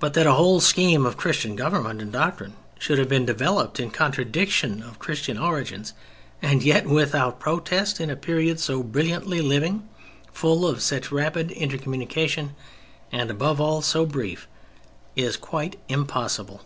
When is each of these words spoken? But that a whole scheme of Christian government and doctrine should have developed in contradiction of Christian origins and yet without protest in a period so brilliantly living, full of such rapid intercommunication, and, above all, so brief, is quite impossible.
But 0.00 0.14
that 0.14 0.26
a 0.26 0.32
whole 0.32 0.60
scheme 0.60 1.04
of 1.04 1.18
Christian 1.18 1.56
government 1.56 2.00
and 2.00 2.10
doctrine 2.10 2.54
should 2.78 2.96
have 2.98 3.10
developed 3.10 3.78
in 3.78 3.90
contradiction 3.90 4.82
of 4.82 4.98
Christian 4.98 5.36
origins 5.36 5.92
and 6.40 6.62
yet 6.62 6.86
without 6.86 7.38
protest 7.38 8.00
in 8.00 8.08
a 8.08 8.16
period 8.16 8.58
so 8.60 8.82
brilliantly 8.82 9.42
living, 9.42 9.86
full 10.32 10.66
of 10.66 10.80
such 10.80 11.12
rapid 11.12 11.50
intercommunication, 11.50 12.56
and, 13.12 13.30
above 13.30 13.60
all, 13.60 13.82
so 13.82 14.06
brief, 14.06 14.48
is 15.16 15.36
quite 15.36 15.78
impossible. 15.86 16.62